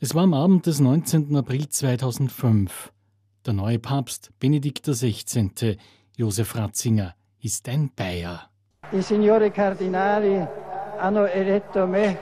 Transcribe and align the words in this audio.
Es 0.00 0.14
war 0.14 0.22
am 0.22 0.32
Abend 0.32 0.64
des 0.66 0.78
19. 0.78 1.34
April 1.34 1.68
2005. 1.68 2.92
Der 3.44 3.52
neue 3.52 3.80
Papst 3.80 4.30
Benedikt 4.38 4.86
XVI. 4.86 5.76
Josef 6.16 6.54
Ratzinger 6.54 7.16
ist 7.40 7.68
ein 7.68 7.90
Bayer. 7.96 8.48
I 8.92 9.02
signori 9.02 9.50
cardinali 9.50 10.46
hanno 10.98 11.26
eletto 11.26 11.84
me, 11.88 12.16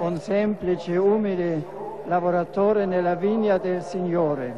un 0.00 0.18
semplice, 0.18 0.96
umile 0.98 1.64
lavoratore 2.08 2.84
nella 2.84 3.14
vigna 3.14 3.58
del 3.58 3.80
Signore. 3.80 4.52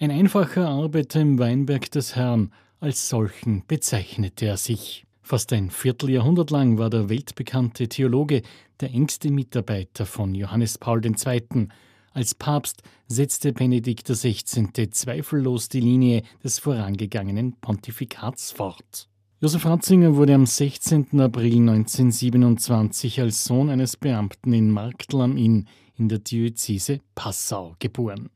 Ein 0.00 0.10
einfacher 0.10 0.66
Arbeiter 0.66 1.20
im 1.20 1.38
Weinberg 1.38 1.88
des 1.92 2.16
Herrn, 2.16 2.50
als 2.80 3.08
solchen 3.08 3.62
bezeichnete 3.68 4.46
er 4.46 4.56
sich. 4.56 5.06
Fast 5.22 5.52
ein 5.52 5.70
Vierteljahrhundert 5.70 6.50
lang 6.50 6.78
war 6.78 6.90
der 6.90 7.08
weltbekannte 7.08 7.88
Theologe 7.88 8.42
der 8.80 8.90
engste 8.90 9.30
Mitarbeiter 9.30 10.04
von 10.04 10.34
Johannes 10.34 10.78
Paul 10.78 11.00
II. 11.04 11.68
Als 12.12 12.34
Papst 12.34 12.82
setzte 13.06 13.52
Benedikt 13.52 14.08
XVI. 14.08 14.90
zweifellos 14.90 15.68
die 15.68 15.80
Linie 15.80 16.22
des 16.44 16.58
vorangegangenen 16.58 17.54
Pontifikats 17.60 18.50
fort. 18.50 19.08
Josef 19.40 19.64
Ratzinger 19.64 20.16
wurde 20.16 20.34
am 20.34 20.44
16. 20.44 21.20
April 21.20 21.68
1927 21.68 23.20
als 23.20 23.44
Sohn 23.44 23.70
eines 23.70 23.96
Beamten 23.96 24.52
in 24.52 24.70
Marktl 24.70 25.20
am 25.20 25.36
in 25.36 25.66
der 25.96 26.18
Diözese 26.18 27.00
Passau 27.14 27.76
geboren. 27.78 28.28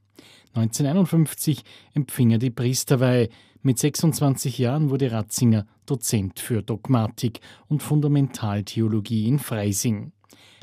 1951 0.56 1.62
empfing 1.95 2.30
er 2.30 2.38
die 2.38 2.51
Priesterweihe. 2.51 3.28
Mit 3.62 3.78
26 3.78 4.59
Jahren 4.59 4.91
wurde 4.91 5.12
Ratzinger 5.12 5.66
Dozent 5.84 6.41
für 6.41 6.62
Dogmatik 6.62 7.41
und 7.69 7.82
Fundamentaltheologie 7.82 9.29
in 9.29 9.38
Freising. 9.38 10.12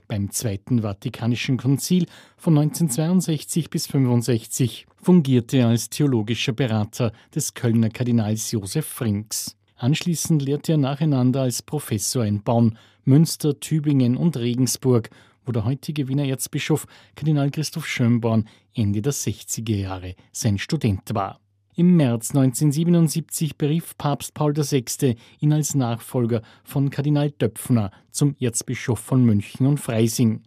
Beim 0.07 0.31
Zweiten 0.31 0.81
Vatikanischen 0.81 1.57
Konzil 1.57 2.07
von 2.37 2.57
1962 2.57 3.69
bis 3.69 3.87
1965 3.87 4.87
fungierte 5.01 5.57
er 5.57 5.67
als 5.67 5.89
theologischer 5.89 6.53
Berater 6.53 7.11
des 7.33 7.53
Kölner 7.53 7.89
Kardinals 7.89 8.51
Josef 8.51 8.85
Frinks. 8.85 9.55
Anschließend 9.75 10.41
lehrte 10.41 10.73
er 10.73 10.77
nacheinander 10.77 11.41
als 11.41 11.61
Professor 11.61 12.25
in 12.25 12.41
Bonn, 12.41 12.77
Münster, 13.05 13.59
Tübingen 13.59 14.17
und 14.17 14.37
Regensburg 14.37 15.09
wo 15.45 15.51
der 15.51 15.65
heutige 15.65 16.07
Wiener 16.07 16.25
Erzbischof 16.25 16.85
Kardinal 17.15 17.51
Christoph 17.51 17.87
Schönborn 17.87 18.47
Ende 18.73 19.01
der 19.01 19.13
60er 19.13 19.75
Jahre 19.75 20.15
sein 20.31 20.57
Student 20.57 21.13
war. 21.13 21.39
Im 21.75 21.95
März 21.95 22.29
1977 22.29 23.57
berief 23.57 23.97
Papst 23.97 24.35
Paul 24.35 24.55
VI. 24.55 25.15
ihn 25.39 25.53
als 25.53 25.73
Nachfolger 25.73 26.43
von 26.63 26.91
Kardinal 26.91 27.31
Döpfner 27.31 27.89
zum 28.11 28.35
Erzbischof 28.39 28.99
von 28.99 29.25
München 29.25 29.65
und 29.65 29.79
Freising. 29.79 30.43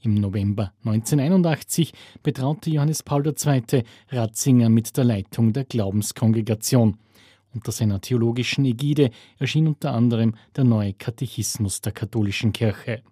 Im 0.00 0.14
November 0.14 0.72
1981 0.84 1.92
betraute 2.22 2.70
Johannes 2.70 3.02
Paul 3.02 3.26
II. 3.26 3.84
Ratzinger 4.10 4.70
mit 4.70 4.96
der 4.96 5.04
Leitung 5.04 5.52
der 5.52 5.64
Glaubenskongregation. 5.64 6.96
Unter 7.54 7.70
seiner 7.70 8.00
theologischen 8.00 8.64
Ägide 8.64 9.10
erschien 9.38 9.66
unter 9.66 9.92
anderem 9.92 10.34
der 10.56 10.64
neue 10.64 10.92
Katechismus 10.94 11.80
der 11.80 11.92
katholischen 11.92 12.52
Kirche. 12.52 13.02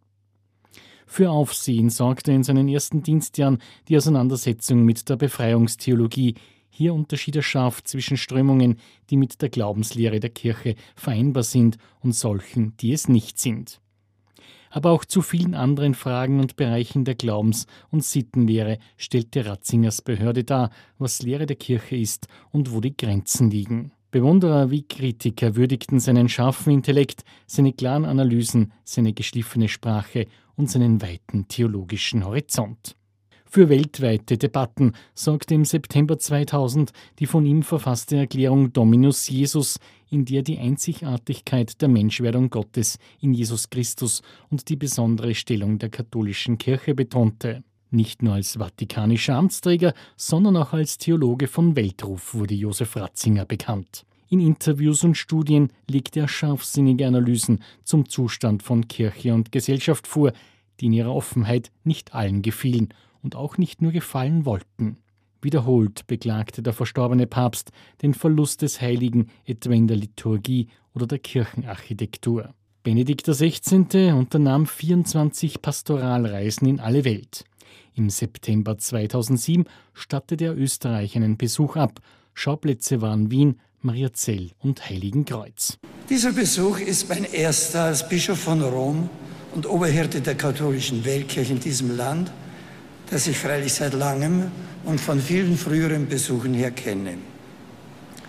Für 1.13 1.31
Aufsehen 1.31 1.91
sorgte 1.91 2.33
in 2.33 2.43
seinen 2.43 2.69
ersten 2.69 3.03
Dienstjahren 3.03 3.59
die 3.87 3.99
Auseinandersetzung 3.99 4.83
mit 4.83 5.11
der 5.11 5.17
Befreiungstheologie. 5.17 6.37
Hier 6.71 6.95
unterschied 6.95 7.37
er 7.37 7.43
scharf 7.43 7.85
zwischen 7.85 8.17
Strömungen, 8.17 8.79
die 9.11 9.19
mit 9.19 9.43
der 9.43 9.51
Glaubenslehre 9.51 10.21
der 10.21 10.31
Kirche 10.31 10.75
vereinbar 10.97 11.43
sind, 11.43 11.77
und 12.01 12.15
solchen, 12.15 12.79
die 12.79 12.95
es 12.95 13.09
nicht 13.09 13.39
sind. 13.39 13.79
Aber 14.71 14.91
auch 14.91 15.05
zu 15.05 15.21
vielen 15.21 15.55
anderen 15.55 15.93
Fragen 15.93 16.41
und 16.41 16.57
Bereichen 16.57 17.05
der 17.05 17.15
Glaubens- 17.15 17.67
und 17.91 18.03
Sittenlehre 18.03 18.79
stellte 18.97 19.45
Ratzingers 19.45 20.01
Behörde 20.01 20.45
dar, 20.45 20.71
was 20.97 21.21
Lehre 21.21 21.45
der 21.45 21.57
Kirche 21.57 21.97
ist 21.97 22.27
und 22.53 22.73
wo 22.73 22.81
die 22.81 22.97
Grenzen 22.97 23.51
liegen. 23.51 23.93
Bewunderer 24.13 24.71
wie 24.71 24.83
Kritiker 24.83 25.57
würdigten 25.57 26.01
seinen 26.01 26.31
scharfen 26.31 26.73
Intellekt, 26.73 27.25
seine 27.47 27.75
klaren 27.75 28.07
Analysen, 28.07 28.73
seine 28.85 29.13
geschliffene 29.13 29.69
Sprache 29.69 30.27
und 30.57 30.71
seinen 30.71 31.03
weiten 31.03 31.49
theologischen 31.49 32.25
Horizont. 32.25 32.97
Für 33.55 33.69
weltweite 33.69 34.39
Debatten 34.39 34.93
sorgte 35.15 35.53
im 35.53 35.67
September 35.67 36.19
2000 36.19 36.91
die 37.19 37.27
von 37.27 37.45
ihm 37.45 37.63
verfasste 37.63 38.17
Erklärung 38.17 38.73
Dominus 38.73 39.29
Jesus, 39.29 39.79
in 40.09 40.25
der 40.25 40.41
die 40.41 40.59
Einzigartigkeit 40.59 41.83
der 41.83 41.89
Menschwerdung 41.89 42.49
Gottes 42.49 42.99
in 43.21 43.35
Jesus 43.35 43.69
Christus 43.69 44.23
und 44.49 44.71
die 44.71 44.77
besondere 44.77 45.35
Stellung 45.35 45.79
der 45.79 45.91
katholischen 45.91 46.57
Kirche 46.57 46.95
betonte. 46.95 47.63
Nicht 47.91 48.23
nur 48.23 48.33
als 48.33 48.57
vatikanischer 48.57 49.35
Amtsträger, 49.35 49.93
sondern 50.17 50.57
auch 50.57 50.73
als 50.73 50.97
Theologe 50.97 51.47
von 51.47 51.77
Weltruf 51.77 52.33
wurde 52.33 52.55
Josef 52.55 52.97
Ratzinger 52.97 53.45
bekannt. 53.45 54.07
In 54.33 54.41
Interviews 54.41 55.05
und 55.05 55.19
Studien 55.19 55.69
legte 55.91 56.21
er 56.21 56.27
scharfsinnige 56.27 57.07
Analysen 57.07 57.63
zum 57.85 58.09
Zustand 58.09 58.63
von 58.63 58.89
Kirche 58.89 59.35
und 59.35 59.53
Gesellschaft 59.53 60.07
vor, 60.07 60.33
die 60.81 60.87
in 60.87 60.95
ihrer 60.95 61.15
Offenheit 61.15 61.71
nicht 61.85 62.15
allen 62.15 62.41
gefielen 62.41 62.95
und 63.23 63.37
auch 63.37 63.59
nicht 63.59 63.83
nur 63.83 63.93
gefallen 63.93 64.47
wollten. 64.47 64.97
Wiederholt 65.43 66.07
beklagte 66.07 66.63
der 66.63 66.73
verstorbene 66.73 67.27
Papst 67.27 67.73
den 68.01 68.15
Verlust 68.15 68.63
des 68.63 68.81
Heiligen 68.81 69.27
etwa 69.45 69.75
in 69.75 69.87
der 69.87 69.99
Liturgie 69.99 70.69
oder 70.95 71.07
der 71.07 71.19
Kirchenarchitektur. 71.19 72.55
Benedikt 72.83 73.27
XVI. 73.27 74.13
unternahm 74.13 74.65
24 74.67 75.61
Pastoralreisen 75.61 76.67
in 76.67 76.81
alle 76.81 77.05
Welt. 77.05 77.45
Im 77.93 78.09
September 78.09 78.79
2007 78.79 79.67
stattete 79.93 80.47
er 80.47 80.57
Österreich 80.57 81.17
einen 81.17 81.37
Besuch 81.37 81.77
ab. 81.77 82.01
Schauplätze 82.33 83.03
waren 83.03 83.31
Wien, 83.31 83.61
Mariazell 83.83 84.51
und 84.61 84.89
Heiligenkreuz. 84.89 85.79
Dieser 86.09 86.33
Besuch 86.33 86.79
ist 86.79 87.09
mein 87.09 87.25
erster 87.25 87.85
als 87.85 88.09
Bischof 88.09 88.39
von 88.39 88.63
Rom 88.63 89.11
und 89.55 89.67
Oberhirte 89.67 90.21
der 90.21 90.35
katholischen 90.35 91.05
Weltkirche 91.05 91.53
in 91.53 91.61
diesem 91.61 91.97
Land, 91.97 92.31
das 93.11 93.27
ich 93.27 93.39
freilich 93.39 93.75
seit 93.75 93.95
langem 93.95 94.51
und 94.85 95.01
von 95.01 95.21
vielen 95.21 95.57
früheren 95.57 96.09
Besuchen 96.09 96.55
her 96.55 96.71
kenne. 96.71 97.19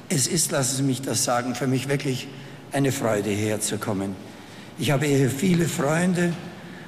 Es 0.10 0.28
ist, 0.28 0.52
lassen 0.52 0.78
Sie 0.78 0.84
mich 0.84 1.02
das 1.02 1.24
sagen, 1.24 1.56
für 1.56 1.68
mich 1.68 1.88
wirklich 1.88 2.28
eine 2.72 2.92
Freude, 2.92 3.30
hierher 3.30 3.62
zu 3.62 3.78
kommen. 3.78 4.16
Ich 4.78 4.92
habe 4.92 5.06
hier 5.06 5.30
viele 5.30 5.66
Freunde 5.66 6.34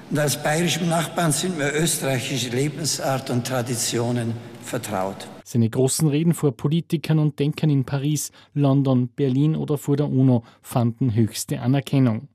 und 0.10 0.20
als 0.20 0.42
bayerischem 0.42 0.90
Nachbarn 0.90 1.32
sind 1.32 1.58
mir 1.58 1.74
österreichische 1.74 2.50
Lebensart 2.50 3.30
und 3.30 3.46
Traditionen 3.48 4.34
vertraut. 4.66 5.28
Seine 5.44 5.70
großen 5.70 6.08
Reden 6.08 6.34
vor 6.34 6.52
Politikern 6.52 7.20
und 7.20 7.40
Denkern 7.40 7.70
in 7.70 7.86
Paris, 7.86 8.32
London, 8.54 9.08
Berlin 9.08 9.56
oder 9.56 9.78
vor 9.78 9.96
der 9.96 10.10
UNO 10.10 10.44
fanden 10.62 11.16
höchste 11.16 11.62
Anerkennung. 11.62 12.28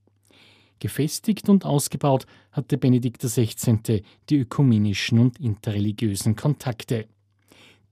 Gefestigt 0.79 1.49
und 1.49 1.65
ausgebaut 1.65 2.27
hatte 2.53 2.79
Benedikt 2.79 3.23
XVI. 3.23 4.03
die 4.29 4.39
ökumenischen 4.39 5.19
und 5.19 5.39
interreligiösen 5.39 6.37
Kontakte. 6.37 7.07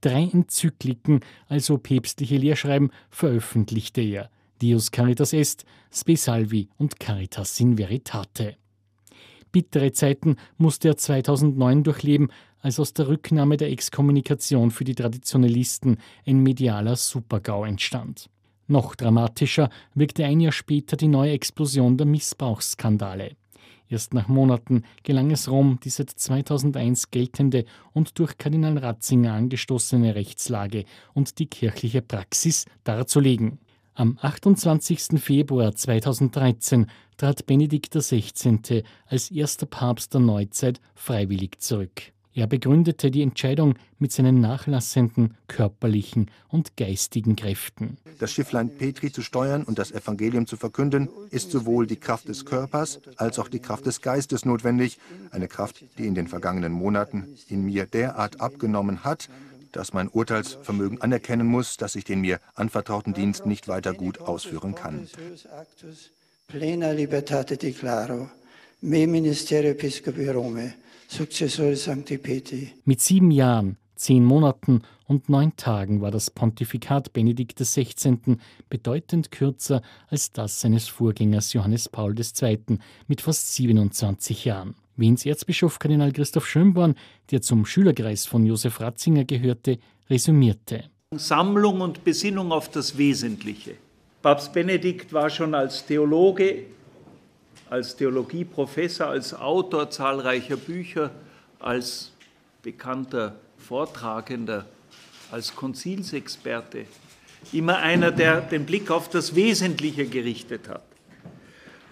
Drei 0.00 0.22
Enzykliken, 0.32 1.20
also 1.48 1.76
päpstliche 1.76 2.38
Lehrschreiben, 2.38 2.90
veröffentlichte 3.10 4.00
er: 4.00 4.30
Dios 4.62 4.90
Caritas 4.90 5.32
Est, 5.32 5.64
Spe 5.92 6.16
Salvi 6.16 6.68
und 6.78 6.98
Caritas 6.98 7.60
in 7.60 7.76
Veritate. 7.76 8.56
Bittere 9.52 9.92
Zeiten 9.92 10.36
musste 10.56 10.88
er 10.88 10.96
2009 10.96 11.82
durchleben, 11.82 12.28
als 12.60 12.80
aus 12.80 12.92
der 12.92 13.08
Rücknahme 13.08 13.56
der 13.56 13.70
Exkommunikation 13.70 14.70
für 14.70 14.84
die 14.84 14.94
Traditionalisten 14.94 15.98
ein 16.26 16.42
medialer 16.42 16.96
Supergau 16.96 17.64
entstand. 17.64 18.28
Noch 18.66 18.94
dramatischer 18.94 19.70
wirkte 19.94 20.24
ein 20.24 20.40
Jahr 20.40 20.52
später 20.52 20.96
die 20.96 21.08
neue 21.08 21.32
Explosion 21.32 21.96
der 21.96 22.06
Missbrauchsskandale. 22.06 23.36
Erst 23.88 24.12
nach 24.12 24.28
Monaten 24.28 24.82
gelang 25.02 25.30
es 25.30 25.50
Rom, 25.50 25.80
die 25.82 25.88
seit 25.88 26.10
2001 26.10 27.10
geltende 27.10 27.64
und 27.94 28.18
durch 28.18 28.36
Kardinal 28.36 28.76
Ratzinger 28.76 29.32
angestoßene 29.32 30.14
Rechtslage 30.14 30.84
und 31.14 31.38
die 31.38 31.46
kirchliche 31.46 32.02
Praxis 32.02 32.66
darzulegen. 32.84 33.58
Am 33.94 34.18
28. 34.20 35.18
Februar 35.18 35.74
2013 35.74 36.86
trat 37.16 37.46
Benedikt 37.46 37.94
XVI. 37.94 38.84
als 39.06 39.30
erster 39.30 39.66
Papst 39.66 40.12
der 40.12 40.20
Neuzeit 40.20 40.80
freiwillig 40.94 41.58
zurück. 41.58 42.12
Er 42.38 42.46
begründete 42.46 43.10
die 43.10 43.22
Entscheidung 43.22 43.74
mit 43.98 44.12
seinen 44.12 44.40
nachlassenden 44.40 45.36
körperlichen 45.48 46.30
und 46.46 46.76
geistigen 46.76 47.34
Kräften. 47.34 47.96
Das 48.20 48.30
Schifflein 48.30 48.70
Petri 48.70 49.10
zu 49.10 49.22
steuern 49.22 49.64
und 49.64 49.76
das 49.76 49.90
Evangelium 49.90 50.46
zu 50.46 50.56
verkünden, 50.56 51.08
ist 51.32 51.50
sowohl 51.50 51.88
die 51.88 51.96
Kraft 51.96 52.28
des 52.28 52.44
Körpers 52.44 53.00
als 53.16 53.40
auch 53.40 53.48
die 53.48 53.58
Kraft 53.58 53.86
des 53.86 54.02
Geistes 54.02 54.44
notwendig. 54.44 55.00
Eine 55.32 55.48
Kraft, 55.48 55.82
die 55.98 56.06
in 56.06 56.14
den 56.14 56.28
vergangenen 56.28 56.70
Monaten 56.70 57.26
in 57.48 57.64
mir 57.64 57.86
derart 57.86 58.40
abgenommen 58.40 59.02
hat, 59.02 59.28
dass 59.72 59.92
mein 59.92 60.06
Urteilsvermögen 60.06 61.02
anerkennen 61.02 61.48
muss, 61.48 61.76
dass 61.76 61.96
ich 61.96 62.04
den 62.04 62.20
mir 62.20 62.38
anvertrauten 62.54 63.14
Dienst 63.14 63.46
nicht 63.46 63.66
weiter 63.66 63.94
gut 63.94 64.20
ausführen 64.20 64.76
kann. 64.76 65.08
Plena 66.46 66.92
libertate 66.92 67.56
declaro, 67.56 68.30
me 68.80 69.06
ministerio 69.06 69.70
episcopi 69.70 70.28
Rome, 70.28 70.74
successore 71.08 71.74
Sancti 71.74 72.16
Petri. 72.16 72.72
Mit 72.84 73.00
sieben 73.00 73.32
Jahren, 73.32 73.76
zehn 73.96 74.24
Monaten 74.24 74.82
und 75.08 75.28
neun 75.28 75.56
Tagen 75.56 76.00
war 76.00 76.12
das 76.12 76.30
Pontifikat 76.30 77.12
Benedikt 77.12 77.58
XVI. 77.58 78.36
bedeutend 78.68 79.32
kürzer 79.32 79.82
als 80.08 80.30
das 80.30 80.60
seines 80.60 80.86
Vorgängers 80.86 81.52
Johannes 81.54 81.88
Paul 81.88 82.14
II. 82.16 82.78
mit 83.08 83.20
fast 83.20 83.52
27 83.54 84.44
Jahren. 84.44 84.76
Wiens 84.96 85.26
Erzbischof 85.26 85.80
Kardinal 85.80 86.12
Christoph 86.12 86.46
Schönborn, 86.46 86.94
der 87.32 87.42
zum 87.42 87.66
Schülerkreis 87.66 88.26
von 88.26 88.46
Josef 88.46 88.80
Ratzinger 88.80 89.24
gehörte, 89.24 89.78
resümierte. 90.08 90.84
Sammlung 91.16 91.80
und 91.80 92.04
Besinnung 92.04 92.52
auf 92.52 92.70
das 92.70 92.96
Wesentliche. 92.96 93.74
Papst 94.22 94.52
Benedikt 94.52 95.12
war 95.12 95.30
schon 95.30 95.54
als 95.54 95.86
Theologe, 95.86 96.66
als 97.70 97.96
Theologieprofessor, 97.96 99.08
als 99.08 99.34
Autor 99.34 99.90
zahlreicher 99.90 100.56
Bücher, 100.56 101.10
als 101.58 102.12
bekannter 102.62 103.36
Vortragender, 103.56 104.66
als 105.30 105.54
Konzilsexperte 105.54 106.86
immer 107.52 107.78
einer, 107.78 108.10
der 108.10 108.40
den 108.40 108.66
Blick 108.66 108.90
auf 108.90 109.08
das 109.08 109.34
Wesentliche 109.34 110.06
gerichtet 110.06 110.68
hat, 110.68 110.82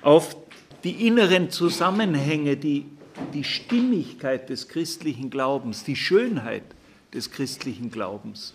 auf 0.02 0.37
die 0.84 1.06
inneren 1.06 1.50
Zusammenhänge, 1.50 2.56
die, 2.56 2.87
die 3.32 3.44
Stimmigkeit 3.44 4.49
des 4.49 4.69
christlichen 4.69 5.31
Glaubens, 5.31 5.84
die 5.84 5.96
Schönheit 5.96 6.64
des 7.12 7.31
christlichen 7.31 7.90
Glaubens. 7.90 8.55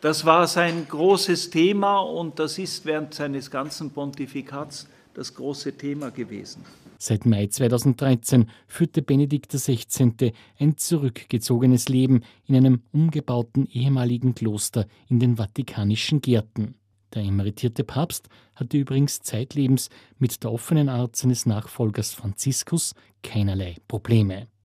Das 0.00 0.24
war 0.24 0.46
sein 0.48 0.86
großes 0.88 1.50
Thema 1.50 2.00
und 2.00 2.38
das 2.38 2.58
ist 2.58 2.84
während 2.84 3.14
seines 3.14 3.50
ganzen 3.50 3.90
Pontifikats 3.92 4.88
das 5.14 5.34
große 5.34 5.76
Thema 5.76 6.10
gewesen. 6.10 6.64
Seit 6.98 7.26
Mai 7.26 7.48
2013 7.48 8.48
führte 8.68 9.02
Benedikt 9.02 9.52
XVI. 9.52 10.32
ein 10.58 10.76
zurückgezogenes 10.76 11.88
Leben 11.88 12.22
in 12.46 12.54
einem 12.54 12.82
umgebauten 12.92 13.66
ehemaligen 13.66 14.34
Kloster 14.34 14.86
in 15.08 15.18
den 15.18 15.36
Vatikanischen 15.36 16.20
Gärten. 16.20 16.74
Der 17.14 17.24
emeritierte 17.24 17.84
Papst 17.84 18.28
hatte 18.54 18.78
übrigens 18.78 19.20
zeitlebens 19.20 19.90
mit 20.18 20.42
der 20.44 20.52
offenen 20.52 20.88
Art 20.88 21.16
seines 21.16 21.44
Nachfolgers 21.44 22.12
Franziskus 22.14 22.94
keinerlei 23.22 23.76
Probleme. 23.88 24.46